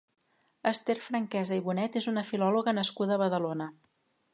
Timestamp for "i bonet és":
1.61-2.09